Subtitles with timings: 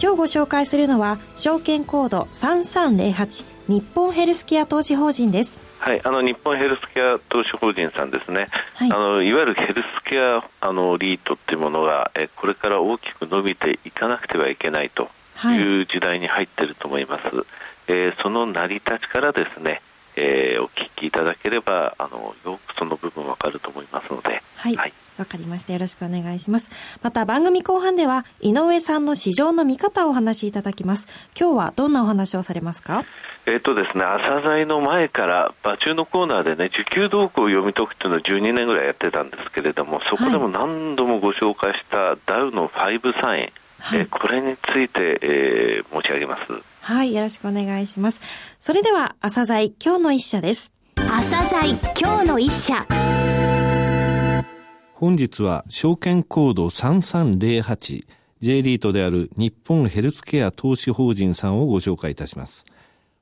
[0.00, 5.60] 今日ご紹介するのは証券コード3308日本ヘルスケア投資法人です。
[5.80, 15.08] はい、あの日本ヘルスケア投資法人さんですね、はい、あのいわゆるヘルスケアあのリートっていうものがえこれから大きく伸びていかなくてはいけないと
[15.44, 17.44] いう時代に入っていると思います、はい、
[17.88, 19.80] えー、その成り立ちからですね、
[20.18, 25.72] えー、お聞きいただければあのよくその部分わかると思いますので、はい、はいわかりました。
[25.72, 26.70] よろしくお願いします。
[27.02, 31.08] また番組後半では井上さんの市場の見方をお話しいただきます。
[31.38, 33.04] 今日はどんなお話をされますか？
[33.46, 43.48] えっとですね、朝鮮の前から場中のコーナーでね、需給動向を読み解くっていうのを12年ぐらいやってたんですけれども、そこでも何度もご紹介したダウの5サイン、
[43.80, 46.52] はい、えこれについて、えー、申し上げます。
[46.88, 48.22] はい、よろしくお願いします。
[48.58, 50.72] それでは、朝鮮今日の一社です。
[50.96, 52.86] 朝鮮今日の一社。
[54.94, 62.64] 本日は証券コード 3308J リートである日本ヘルスケア投資法人さんをご紹介いたします。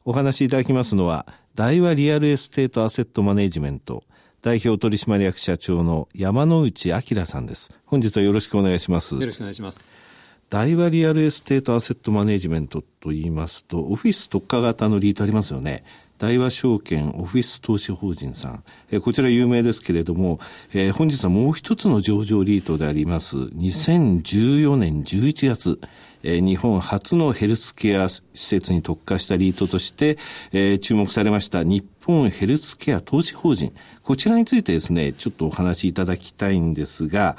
[0.05, 4.05] お話しいただきますのは、大和リアルエステートアセットマネジメント
[4.43, 7.77] 代表取締役社長の山内明さんです。
[7.85, 9.17] 本日はよろしくお願いします。
[9.17, 10.06] よろしくお願いします。
[10.49, 15.83] 大和リアルエステートアセットマネジメントと言いますと、オフィス特化型のリートありますよね。
[16.19, 20.39] 大和証券オフィス投資法人さん、え、こちら有名ですけれども、
[20.73, 25.79] えー、本日はもう一つの上場リートであります2014年11月、
[26.23, 30.17] えー、日本初のヘルスケア施設に特化したリートとして、
[30.53, 33.75] えー、注目されました日本ヘルスケア投資法人。
[34.03, 37.37] こちらについてですね、ちょっとお話しいただきたいんですが、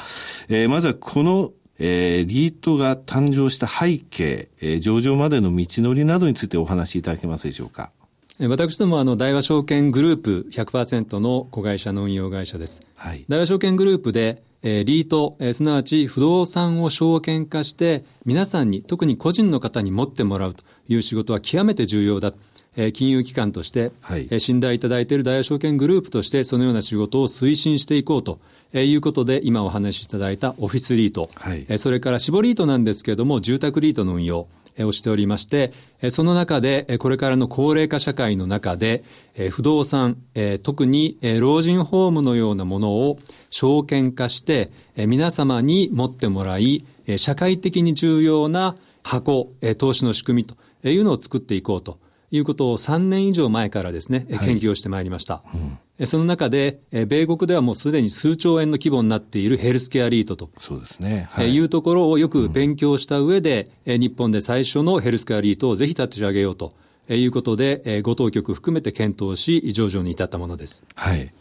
[0.50, 7.92] えー、まずはこのえー、リートが誕生した背景、えー、上場までの道のりなどについてお話しいただけますでしょうか？
[8.40, 12.84] 私どもあの大和証券グループ100%の子会社の運用会社です。
[12.96, 22.32] はい、大和証券グループで、えー、リート、えー、すなわち不動産を証券化して皆さんに特に個人の方に持ってもらうという仕事は極めて重要だ。
[22.78, 28.40] えー、金融機関として、はい、えー、信頼いただいている大和証券グループとしてそのような仕事を推進していこうと。
[28.74, 34.50] えー、いうことで、今お話しいただいたオフィスリート、はい、えー、それから絞リートなんですけれども、住宅リートの運用、
[34.86, 35.74] をしておりまして、
[36.10, 39.04] その中で、これからの高齢化社会の中で、
[39.50, 40.18] 不動産、
[40.64, 46.86] 特に老人ホームのようなものを証券化して、皆様に持ってもらい、
[47.18, 50.56] 社会的に重要な箱、投資の仕組みと
[50.88, 51.98] いうのを作っていこうと
[52.32, 55.44] いうことを3年以上前からですね、研究をしてまいりました。
[55.54, 60.52] うんその中で、米国ではもうすでに数兆円の規模になっているヘルスケアリートと。
[60.58, 61.28] そうですね。
[61.32, 66.72] はい、いうところをよく勉強した上で、うん、日本で最初のヘルスケアリートをぜひ立ち上げようと
[67.10, 70.86] いうことで、ご当局含めて検討し、上場に至ったものです。
[70.94, 71.34] はい。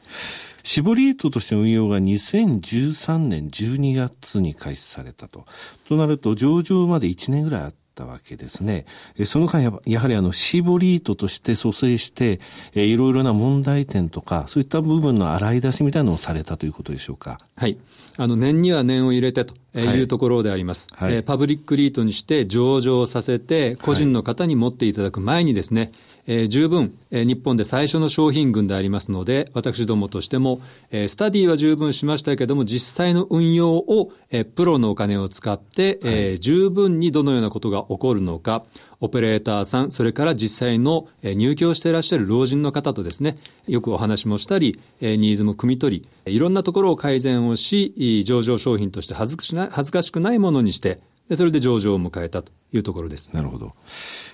[0.63, 5.45] シボリートとして運用が2013年12月に開始されたと。
[5.87, 8.85] となると、上場まで1年ぐらいあったったわけですね。
[9.25, 12.41] その間や、やはりあの、シーボリートとして蘇生して、
[12.75, 17.39] えいろいろな問題点とか、そういった部分の洗い出しみたいなのをされたということでしょうか？
[17.57, 17.79] はい。
[18.19, 20.89] あの、念には念を入れてというところであります。
[20.93, 25.91] はい、えパブリックリートにして上場させて、個人の方に持っていただく前にですね、はい
[26.27, 30.61] えー、十分、えー、日本で最初の商品群でありますので、私どもとしても、
[30.91, 38.65] えー、スタディは十分しましたけれども、実際の運用を、えー、プロのお金を使って、はい、えー、十分にどのようなことが起こるのか、
[39.01, 43.37] オペレーターさん、それから実際の入居していらっしゃる老人の方とですね、
[43.69, 53.31] よくお話もしたり、ニーズも汲み取り、いろんなところを改善をし、上場商品として恥ずかしくないものにして、でそれで上場を迎えたというところです。
[53.33, 53.75] なるほど。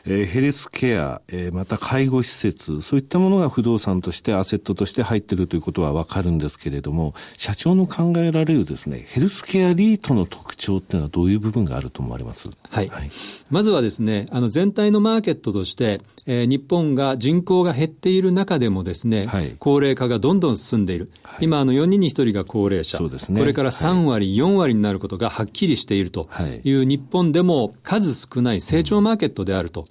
[0.04, 12.50] えー、ヘルスケア、えー、また介護施設、そういったものが不動産としてアセットとして入っているということはわかるんですけれども、社長の考えられるですね、ヘルスケアリートの特徴っていうのはどういう部分があると思われます？
[12.68, 12.88] はい。
[12.88, 13.10] はい、
[13.50, 21.10] まずはですね、あの全体のマーケットとして、えー、日本が人口が減っている中でもですね、はい、高齢化がどんどん進んでいる。
[21.22, 22.98] はい、今、あの4人に1人が高齢者。
[22.98, 23.40] そうですね。
[23.40, 26.28] これから3割、4割になることがはっきりしていると
[26.64, 29.86] いう日本でも数少ない成長マーケットであると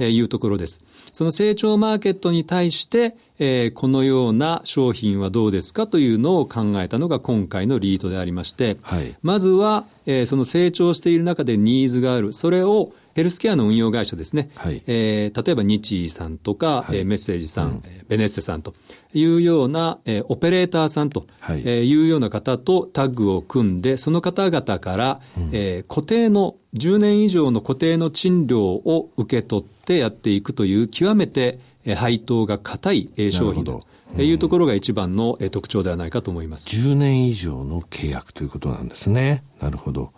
[0.00, 0.82] いうところです。
[1.12, 18.74] その成長マーケットに対して、えー、このような商品はどうですかというのを考えたのが今回のリートでありまして、はい、まずは、えー、その成長している中でニーズがある、それを、ヘルスケアの運用会社ですね、はい、えー、例えば日医さんとか、はい、メッセージさん、うん、ベネッセさんと
[19.14, 22.02] いうような、えー、オペレーターさんとい。
[22.02, 31.58] うような方とタッグを組んで、その方々から、うん、えー、固定の10年以上の固定の賃料を受け取ってやっていくという極めて
[31.96, 33.72] 配当が硬い商品だ
[34.16, 36.68] というところが一番の特徴ではないかと思います。
[36.68, 39.42] 10年以上の契約ということなんですね。
[39.60, 40.12] なるほど。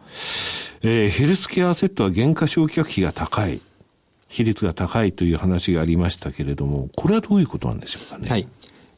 [0.86, 3.60] えー、ヘルスケアアセットは原価償却費が高い。
[4.28, 8.28] 比率が高いという話がありましたけれども、これはどういうことなんでしょうかね？
[8.28, 8.48] はい。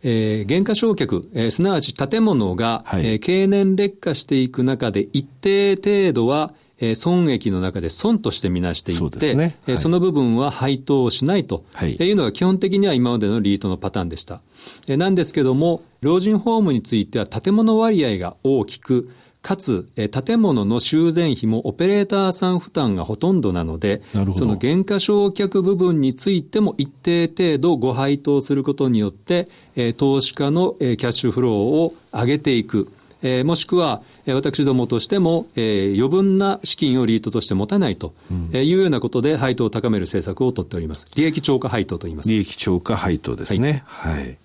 [0.02, 14.40] えー、原価償却、えー、すなわち建物が、はい、えー、経年劣化していく中で一定程度は、えー、損益の中で損としてみなしていって、そ、ねはい、えー、その部分は配当をしないと、はい、いうのが基本的には今までのリートのパターンでした。
[14.88, 19.10] えー、なんですけども、老人ホームについては建物割合が大きく、
[19.46, 24.02] かつ、え建物の修繕費もオペレーターさん負担がほとんどなので、
[24.34, 29.44] その減価償却部分についても一定程度ご配当することによって、
[29.76, 32.90] え投資家の、えキャッシュフローを上げていく。
[33.22, 38.14] えー、もしくは、えー、私どもとしても、えー、余分な資金をリートとして持たないと
[38.52, 41.06] いうようなことで配当を高める政策を取っております。
[41.14, 42.28] 利益超過配当と言います。
[42.28, 43.84] 利益超過配当ですね。
[43.86, 44.38] はい、はい。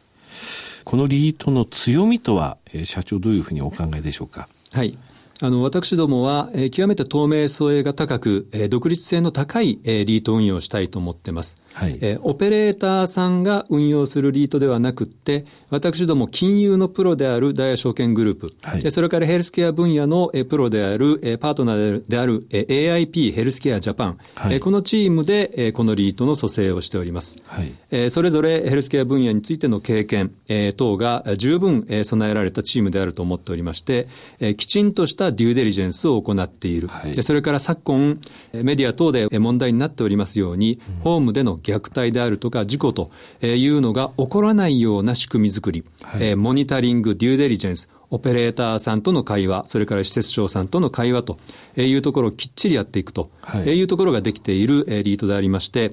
[0.83, 4.47] このリートの強みとは、えー、社長どういうふうにお考えでしょうか？
[4.71, 4.97] はい。
[5.43, 11.57] あの、私どもは、えー、極めて透明性が高く、えー、独立性の高い、えー、リート運用をしたいと思ってます。
[11.73, 11.97] はい。
[12.01, 27.37] えー、オペレーターさんが運用するリートではなくって、私ども金融のプロである大和証券グループ、はい、それからヘルスケア分野の、えー、プロである、えー、パートナーである、えー、AIP ヘルスケアジャパン、はい、えー、このチームで、えー、このリートの蘇生をしております。
[27.45, 27.73] はい。
[27.89, 34.07] えー、それぞれヘルスケア分野についての経験、えー、等が十分、えー、備えられたチームであると思っておりまして、
[34.39, 36.87] えー、きちんとしたデューデリジェンスを行っている。
[36.87, 38.19] はい、それから昨今、
[38.53, 43.11] メディア等で問題になっておりますように、うん、ホームでの虐待であるとか事故と
[43.41, 51.37] いうのが起こらないような仕組み作り、はい、モニタリング、デューデリジェンス、オペレーターさんとの会話、それから施設長さんとの会話と
[51.77, 53.29] いうところをきっちりやっていくと
[53.65, 55.91] いうところができているリートでありまして、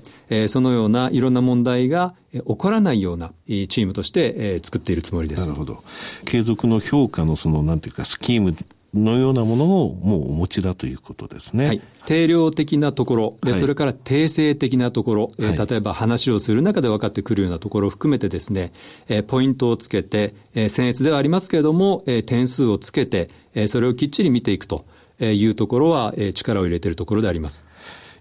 [0.48, 5.44] そのようないろんな問題が起こらないようなチームとして作っているつもりです。
[5.44, 5.84] なるほど。
[6.24, 8.56] 継続の評価のその、なんていうか、スキーム
[8.94, 11.66] のようなものをもうお持ちだということですね。
[11.66, 11.82] はい。
[12.06, 18.72] 定量的なところ、で、それから定性的なところ、はい、例えば話をする中で分かってくるようなところを含めてですね、
[19.08, 24.86] えポイントをつけて、え僭越ではありますけれども、え点数をつけて、えそれをきっちり見ていくと
[25.20, 27.66] いうところは、え力を入れているところであります。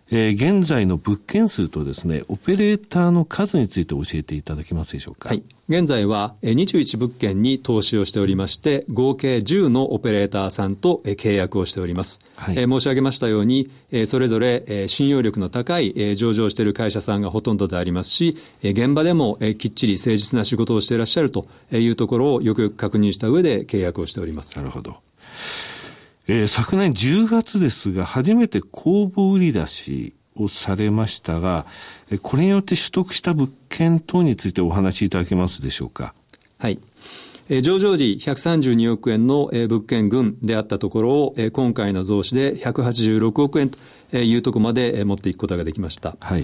[0.09, 5.30] えー、現在の物件数とですね、オペレーターの数について教えていただけますでしょうか？
[5.30, 5.44] はい。
[5.68, 12.21] 現在は21物件に投資をしておりまして、合計10のオペレーターさんと契約をしております。
[12.36, 13.69] はい、えー、申し上げましたように、
[14.06, 24.56] それぞれ信用力の高い上場している会社さんがほとんどでありますし、現場でもきっちり誠実な仕事をしていらっしゃるというところをよくよく確認した上で契約をしております。
[24.57, 24.98] なるほど。
[26.29, 31.65] えー、昨年10月ですが、初めて公募売り出しをされましたが、
[32.21, 36.13] これによって取得した物件等についてお話しいただけますでしょうか？
[36.57, 36.79] はい。
[37.62, 46.18] 上場時132億円の物件群であったところを今回の増資で186億円というところまで持っていくことができました。
[46.19, 46.43] はい、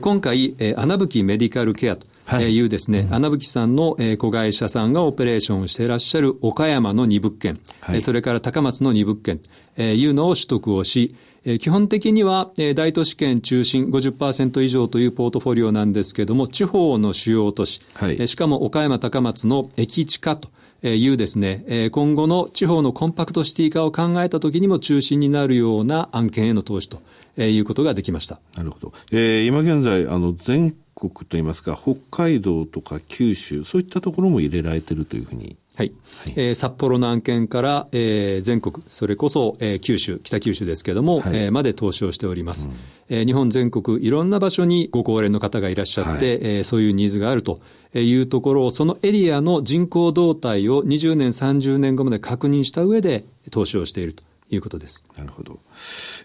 [0.00, 9.40] 今回、穴吹メディカルケアというですね、はい、穴吹さんの子会社さんがオペレーションをしていらっしゃる岡山の2物件、はい、それから高松の2物件、
[9.76, 11.14] いうのを取得をし、
[11.60, 20.48] 基本的には大都市圏中心50%以上というポートフォリオなんですけれども、地方の主要都市、はい、しかも岡山高松の駅地下と、
[20.82, 27.00] いうですね、今後の地方のコンパクトシティ化を考えたときにも中心になるような案件への投資と
[27.40, 28.38] いうことができました。
[28.54, 28.92] なるほど。
[29.10, 30.76] えー、今現在、あの、全
[31.08, 35.92] 国といいますか、北海道とか九州、そういったところも入れられてるというふうにはい、
[36.24, 42.74] はい、えー、札幌の案件から、えー、全国、それこそ、えー、九州、北九州ですけれども、はい、えー、まで投資をしております、うん、
[43.08, 43.26] えー。
[43.26, 47.60] 日本全国、いろんな場所にご高齢の方がいらっしゃって、はい、えー、そういうニーズがあると
[47.92, 55.02] いうところを、そのエリアの人口動態を20年、30年後まで確認した上で投資をしているということです。
[55.16, 55.58] なるほど。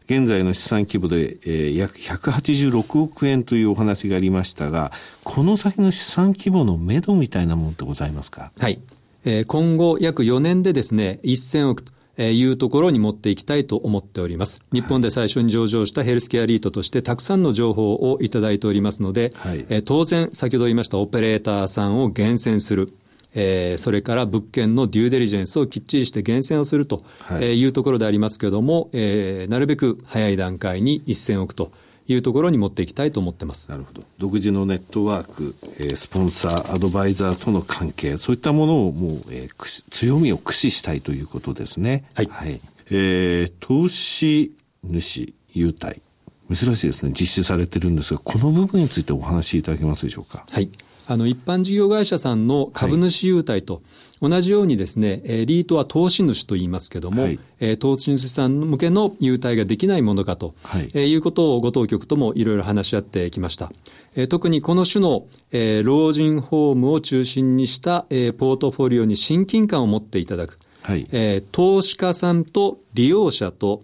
[0.09, 4.91] 現在の資産規模で、えー、約186億円というお話がありましたが、
[5.23, 8.51] この先の資産規模のめどみたいなものってございますか？
[8.57, 8.79] はい。
[9.45, 14.61] 今後約4年でですね、1000億というところに持っていきたいと思っております。
[14.73, 22.93] 日本で最初に上場したヘルスケアリートとしてたくさんの情報をいただいておりますので、はい、当然先ほど言いましたオペレーターさんを厳選する。
[23.35, 27.03] えー、それから物件のデューデリジェンスをきっちりして厳選をすると
[27.41, 31.71] いうところでありますけれども、えー、なるべく早い段階に1000億と
[32.07, 33.69] いうところに持っていきたいと思ってます。
[33.69, 34.03] なるほど。
[34.17, 42.05] 独自のネットワーク、えー、スポンサー、アドバイザーとの関係、そういったものをもう、えー、強みを駆使したいということですね。
[42.15, 42.27] はい。
[42.31, 42.59] はい、
[42.89, 46.01] えー、投資主優待。
[46.51, 47.11] 珍しいですね。
[47.11, 50.43] 実施されてるんですが、この部分についてお話しいただけますでしょうか？
[50.49, 50.67] はい。
[51.09, 53.81] あの、一般事業会社さんの株主優待と、
[54.21, 60.91] 同じようにですね、えリートは投資主と言いますけども、はい、え投資主さん向けの優待ができないものかと、はい。
[60.93, 63.71] えいうことをご当局ともいろいろ話し合ってきました。
[64.15, 71.07] え特にこの種の、え老人ホームを中心にした、えポートフォリオに親近感を持っていただく、はい。
[71.11, 73.81] え投資家さんと利用者と、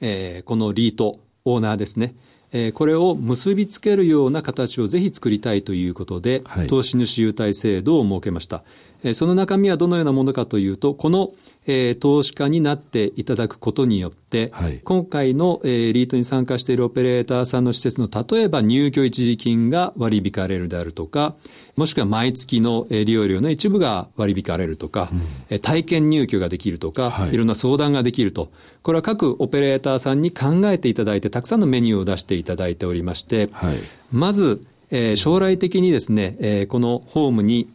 [0.00, 2.14] えこのリート、オーナーですね、
[2.58, 8.64] えこれを結びつけるような形をぜひ作りたいということで、はい、投資主優待制度を設けました。
[9.06, 11.32] えその中身はどのようなものかというと、この、
[11.66, 21.34] えー、投資家になっていただくことによって、はい、今回の、えー、リートに参加しているオペレーターさんの施設の例えば入居一時金が割り引かれるであるとか、
[21.76, 25.08] もしくは毎月の利用料の一部が割り引かれるとか、
[25.50, 28.50] うん、体験入居ができるとか、はい、いろんな相談ができると。
[28.82, 33.76] これは各オペレーターさんに考えていただいて、たくさんのメニューを出していただいておりまして、はい、
[34.12, 37.68] まず、えー、将来的にですね、えー、このホームに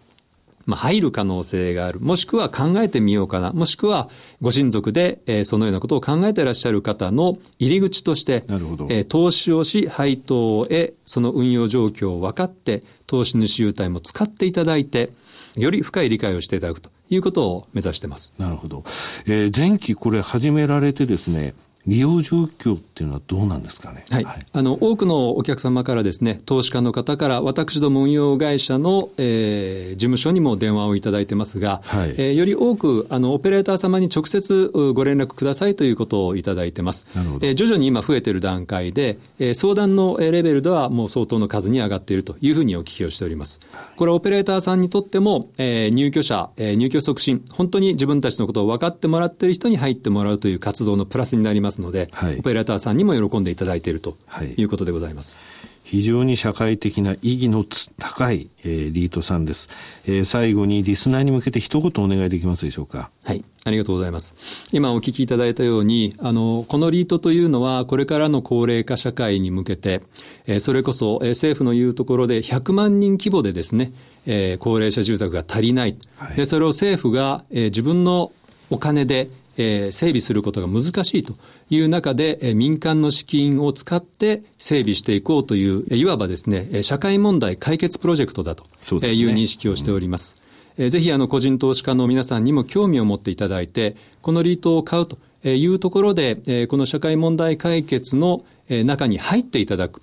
[0.66, 2.00] まあ、入る可能性がある。
[2.00, 3.52] もしくは考えてみようかな。
[3.52, 4.10] もしくは
[4.42, 15.12] ご親族で、えー、そのようなことを考えていらっしゃる方の入り口として、なるほどえー、投資をし、配当を得、その運用状況を分かって、投資主優待も使っていただいて、
[15.58, 18.34] より深い理解をしていただくということを目指しています。
[18.38, 18.84] なるほど。
[19.26, 21.54] えー、前期これ始められてですね、
[21.88, 24.04] 利用状況っていうのはどうなんですかね？
[24.10, 24.24] はい。
[24.24, 37.08] はい、あの、多くのお客様からですね、投資家の方から、私ども運用会社の、えー、事務所にも電話をいただいてますが、はい、えー、より多く、あの、オペレーター様に直接ご連絡くださいということをいただいてます。
[37.16, 37.48] なるほど。
[37.48, 43.60] えー、徐々に今増えている段階で、えー、相談のレベルではもう相当の数に上がっているというふうにお聞きをしております。
[43.96, 54.18] これはオペレーターさんにとっても、えー、入居者、えー、入居促進、本当に自分たちのことを分かってもらっている人に入ってもらうという活動のプラスになりますますので、はい、オペレーターさんにも喜んでいただいていると
[54.58, 55.40] いうことでございます。
[55.84, 57.66] 非常に社会的な意義の
[57.98, 59.68] 高い、えー、リートさんです、
[60.06, 63.10] えー、最後にリスナーに向けて一言お願いできますでしょうか？
[63.26, 63.44] はい。
[63.66, 64.36] ありがとうございます。
[64.72, 70.02] 今お聞きいただいたように、あの、このリートというのは、これからの高齢化社会に向けて、
[70.46, 73.92] えー、それこそ、えー、政府の言うところで100万人規模でですね、
[74.26, 75.98] えー、高齢者住宅が足りない。
[76.16, 78.32] はい、で、それを政府が、えー、自分の
[78.70, 81.34] お金で、えー、整備することが難しいと
[81.70, 90.36] いう中で、えー、民間の資金を使って整備していこうという、いわばですね、社会問題解決プロジェクトだという認識をしております。
[90.78, 95.18] うん、ぜひあの個人投資家の皆さんにも興味を持っていただいて、このリートを買うと
[95.48, 100.02] いうところで、この社会問題解決の中に入っていただく。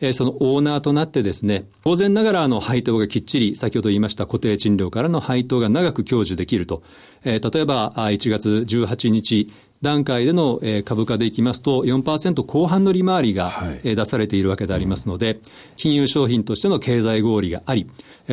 [0.00, 6.82] えそのオーナーとなってですね、当然ながらあの配当がきっちり、先ほど言いました固定賃料からの配当が長く享受できると。
[7.24, 9.50] え例えば、1月18日、
[9.82, 15.38] 段階での株価でいきますと4%後半の利回りが出されているわけでありますので、
[15.76, 17.86] 金融商品としての経済合理があり、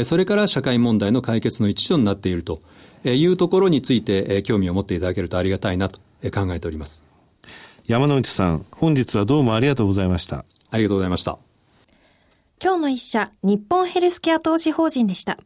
[0.04, 2.62] それから社会問題の解決の一助になっていると
[3.06, 6.00] いうところについて興味を持っていただけるとありがたいなと
[6.34, 7.04] 考えております。
[7.86, 10.46] 山之内さん、本日はどうもありがとうございました。
[10.72, 11.53] ありがとうございました。
[12.64, 15.38] 今日の一社、日本ヘルスケア投資法人でした。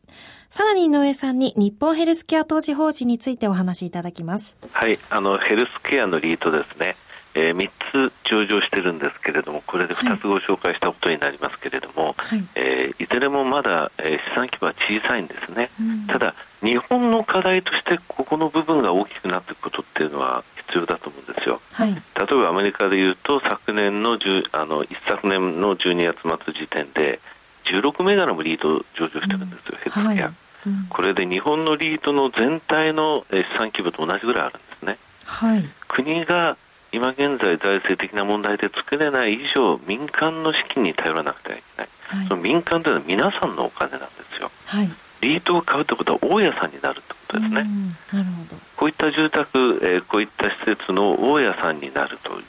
[0.50, 4.56] さらに井上さんに日本ヘルスケア投資法人についてお話しいただきます。
[4.72, 6.96] はい、あの、ヘルスケアのリートですね。
[7.38, 12.44] えー、3つ上場してるんですけれども、これで2つご紹介したことになりますけれども、はい。
[12.56, 21.62] えー、いずれもまだ、えー、資産規模は小さいんですね、うん、ただ、日本の課題としてここの部分が大きくなっていくことっていうのは必要だと思うんですよ。
[21.74, 22.01] はい、例え
[22.41, 27.20] ばアメリカでいうと昨年のあの一昨年の12月末時点で
[27.65, 30.34] 16銘柄もリート上場してるんですよ、うん、ヘルスケア、はい
[30.65, 34.98] うん、これで日本のリートの全体の資産規模と同じぐらいあるんですね。
[35.25, 36.58] はい、国が
[36.98, 41.89] 今現在財政的な問題で作れない以上民間の資金に頼らなくてはいけない、
[42.20, 44.50] はい、その民間というのは皆さんのお金なんですよ。
[44.66, 44.89] はい。
[45.22, 47.56] リートを買うということは大家さんになるということですね。
[47.56, 48.62] なるほど。
[48.77, 52.44] こういった住宅、えー、こういった施設の大家さんになるという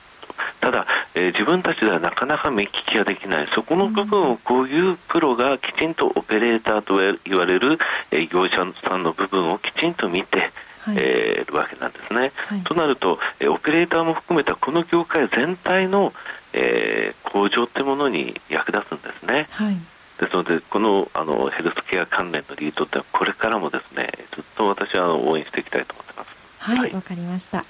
[0.61, 7.78] ただ、えー、自分たちではなかなか目利きができない、そこの部分をこういうプロがきちんとオペレーターと言われる、
[8.11, 10.50] えー、業者さんの部分をきちんと見て、
[10.88, 12.33] はい、えー、るわけなんですね。
[12.37, 16.12] はい、となると、えー、オペレーターも含めたこの業界全体の、
[16.52, 19.47] えー、向上というものに役立つんですね。
[19.50, 19.76] はい
[20.18, 26.57] ですので、このあのヘルスケア関連のリードってこれからもですね、ずっと私は応援していきたいと思ってます。
[26.59, 27.64] はい、わ、はい、かりました。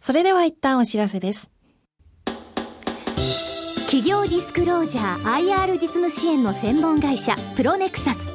[0.00, 1.52] それでは一旦お知らせです。
[3.86, 8.31] 企業ディスクロージャー IR 実務支援の専門会社プロネクサス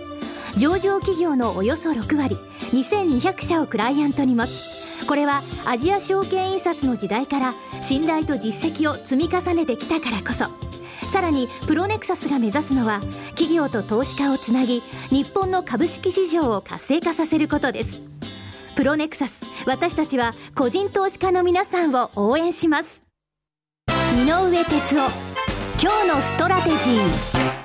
[0.58, 2.36] 上場企業のおよそ6割
[2.72, 5.06] 2200社をクライアントに持つ。
[5.06, 10.46] これはアジア証券印刷の時代から信頼と実績を積み重ねてきたからこそ。
[11.12, 13.00] さらにプロネクサスが目指すのは
[13.30, 18.04] 企業と投資家をつなぎ日本の株式市場を活性化させることです。
[18.76, 23.04] プロネクサス私たちは個人投資家の皆さんを応援します。
[23.90, 25.38] 井上哲夫
[25.80, 27.57] 今日のストラテジー。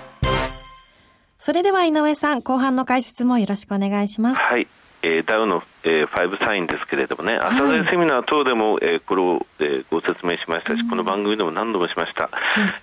[1.45, 4.41] それでは井上さん後半の解説もよろしくお願いします。
[4.41, 4.69] はい。
[5.03, 12.33] えー、ダウの、えー、5サインですけれどもね、朝鮮セミナー等でも、えー、これを、えー、ご説明しましたし、うん、この番組でも何度もしました、はい、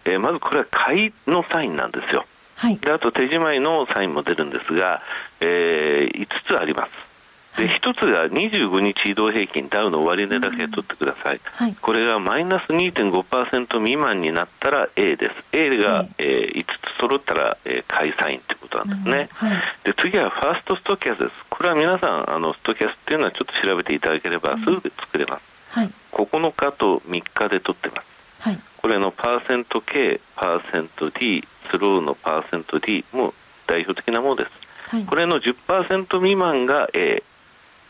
[0.03, 2.25] えー、まずこれは買いのサインなんですよ、
[2.57, 5.01] はい、であと手仕舞いのサインも出るんですが、
[5.39, 7.08] えー、5つあります。
[7.57, 15.43] で1つが25日移動平均ダウの終値だけ取ってください、うんはい、これがマイナス2.5%未満になったら A です。
[15.51, 21.45] A が、はい、えー、5つ揃ったら、えー、買いサインということなんですね、はい、で次はファーストストキャスです。
[21.49, 33.33] これは皆さんあのストキャスっていうのはちょっと調べていただければすぐ作れます、はい、9日と3日で取ってます、はい、これのパーセント K パーセント D スローのパーセント D も
[33.67, 34.51] 代表的なものです、
[34.89, 37.23] はい、これの10%未満が A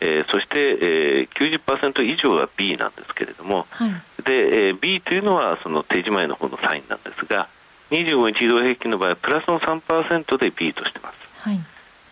[0.01, 3.91] えー、そして、えー、90%以上は B なんですけれども、はい、
[4.23, 7.47] でえー、B というのはその手仕舞の方のサインなんですが
[7.91, 11.59] 25日移動平均の場合プラスの3%で B としてます、はい、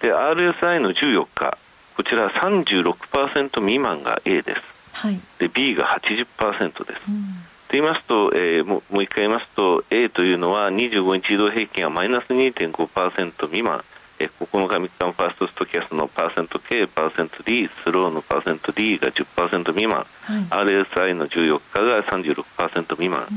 [0.01, 1.57] で RSI の14日
[1.95, 4.61] こちら36%未満が A です、
[4.93, 7.23] はい、で B が80%です、うん。
[7.67, 13.83] と言いますと、えー、もう一回言いますと A というのは25日移動平均がマイナス2.5%未満
[14.19, 20.05] え9日3日のファーストストキャストのパーセント K、パーセント D、スローのパーセント D が10%未満、はい、
[20.49, 23.27] RSI の14日が36%未満、うん、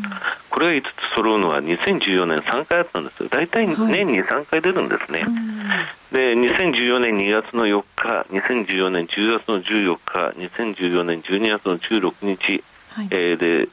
[0.49, 5.21] これが5つ揃うのは2014年3回あったんですよ、大体年に3回出るんですね。
[5.21, 12.65] はい、で2014年2月の4日、2014年10月の14日、2014年12月の16日、
[12.95, 13.69] はい、えー、で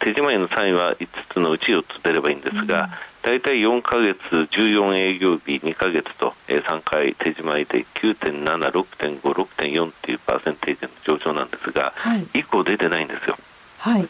[0.00, 2.88] 手仕舞いのサインは5つのうち4つ出ればいいんですが、
[3.22, 13.36] 大体4か月、14営業日、2か月と、えー、3回手仕舞いで9.7、6.5、6.4というパーセンテージの上昇なんですが、はい、以降出てないんですよ。
[13.78, 14.06] はい。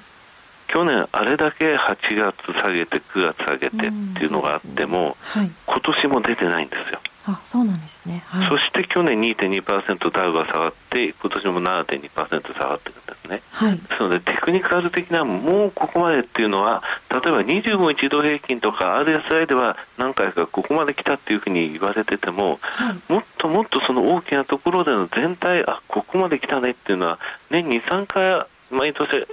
[0.67, 5.15] 去年、あれだけ8月下げて、9月下げてっていうのがあっても、ね。
[5.21, 6.99] はい、今年も出てないんですよ。
[7.27, 27.19] あそうなんですね、はい、そして去年2.2%ダウが下がって今年も7.2%下がってるんですね、はい、ですのでテクニカル的なもうここまでっていうのは例えば25日移動平均とか RSI では何回かここまで来たっていうふうに言われてても、はい、もっともっとその大きなところでの全体あここまで来たねっていうのは
[27.51, 29.27] 年に3回毎年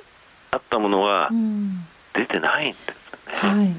[0.51, 1.29] あったものは
[2.13, 3.55] 出てないんですよね。
[3.55, 3.75] はい、なる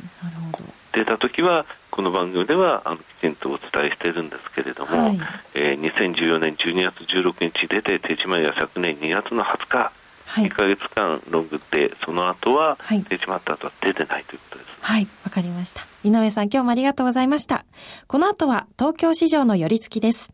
[0.53, 0.64] ほど。
[0.92, 5.18] 出た時はこの番組ではあのきちんとお伝えしているんですけれども、はい、
[5.55, 9.92] えー、2014年12月16日出て手締まりは昨年2月の20日、
[10.26, 14.78] はい、1か月間ロングでその後は手締まった後は出てないということです。
[14.81, 15.83] はいわ、かりました。
[16.02, 17.66] 井上さん今日もありがとうございました。
[18.07, 20.33] この後は東京市場の寄り付きです。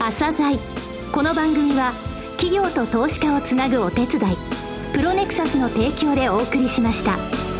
[0.00, 0.58] 朝鮮。
[1.12, 1.92] この番組は
[2.38, 4.36] 企業と投資家をつなぐお手伝い
[4.92, 7.51] プロネクサスの提供でお送りしました。